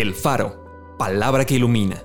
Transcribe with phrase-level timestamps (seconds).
[0.00, 2.04] El Faro, palabra que ilumina.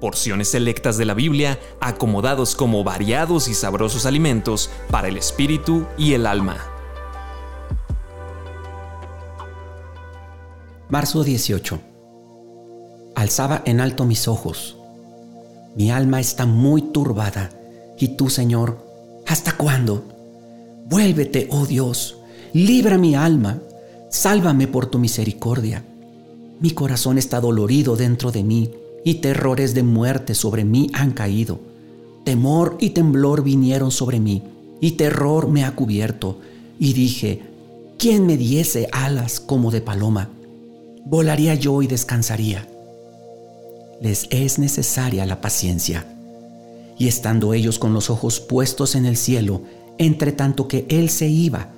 [0.00, 6.14] Porciones selectas de la Biblia acomodados como variados y sabrosos alimentos para el espíritu y
[6.14, 6.56] el alma.
[10.88, 11.78] Marzo 18.
[13.14, 14.78] Alzaba en alto mis ojos.
[15.76, 17.50] Mi alma está muy turbada.
[17.98, 18.78] ¿Y tú, Señor,
[19.26, 20.02] hasta cuándo?
[20.86, 22.20] Vuélvete, oh Dios,
[22.54, 23.58] libra mi alma,
[24.08, 25.84] sálvame por tu misericordia.
[26.60, 28.70] Mi corazón está dolorido dentro de mí
[29.04, 31.60] y terrores de muerte sobre mí han caído.
[32.24, 34.42] Temor y temblor vinieron sobre mí
[34.80, 36.38] y terror me ha cubierto.
[36.78, 37.42] Y dije,
[37.96, 40.30] ¿quién me diese alas como de paloma?
[41.04, 42.68] Volaría yo y descansaría.
[44.00, 46.06] Les es necesaria la paciencia.
[46.98, 49.62] Y estando ellos con los ojos puestos en el cielo,
[49.98, 51.72] entre tanto que él se iba,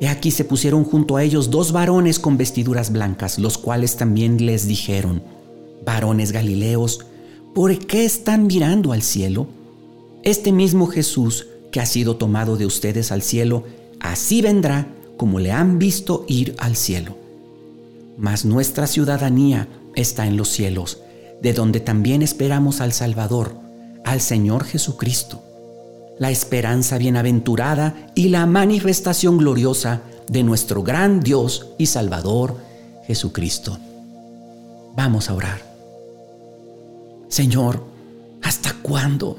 [0.00, 4.44] He aquí se pusieron junto a ellos dos varones con vestiduras blancas, los cuales también
[4.44, 5.22] les dijeron,
[5.84, 7.06] varones Galileos,
[7.54, 9.46] ¿por qué están mirando al cielo?
[10.22, 13.64] Este mismo Jesús que ha sido tomado de ustedes al cielo,
[14.00, 17.16] así vendrá como le han visto ir al cielo.
[18.18, 21.00] Mas nuestra ciudadanía está en los cielos,
[21.40, 23.54] de donde también esperamos al Salvador,
[24.04, 25.45] al Señor Jesucristo
[26.18, 32.56] la esperanza bienaventurada y la manifestación gloriosa de nuestro gran Dios y Salvador
[33.06, 33.78] Jesucristo.
[34.96, 35.60] Vamos a orar.
[37.28, 37.84] Señor,
[38.42, 39.38] ¿hasta cuándo?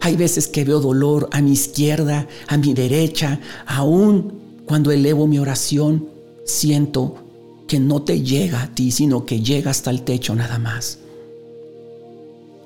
[0.00, 5.38] Hay veces que veo dolor a mi izquierda, a mi derecha, aún cuando elevo mi
[5.38, 6.08] oración,
[6.44, 7.16] siento
[7.66, 10.98] que no te llega a ti, sino que llega hasta el techo nada más.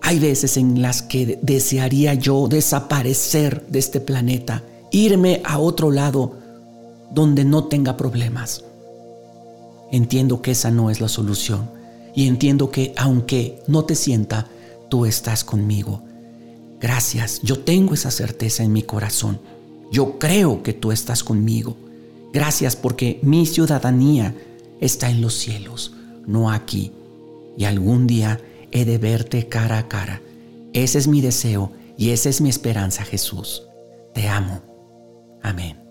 [0.06, 6.34] Hay veces en las que desearía yo desaparecer de este planeta, irme a otro lado
[7.10, 8.64] donde no tenga problemas.
[9.90, 11.70] Entiendo que esa no es la solución
[12.14, 14.46] y entiendo que aunque no te sienta,
[14.90, 16.02] tú estás conmigo.
[16.82, 19.40] Gracias, yo tengo esa certeza en mi corazón.
[19.90, 21.78] Yo creo que tú estás conmigo.
[22.30, 24.34] Gracias porque mi ciudadanía
[24.82, 25.94] está en los cielos,
[26.26, 26.92] no aquí.
[27.56, 28.38] Y algún día
[28.74, 30.20] he de verte cara a cara.
[30.74, 33.62] Ese es mi deseo y esa es mi esperanza, Jesús.
[34.12, 34.60] Te amo.
[35.42, 35.83] Amén.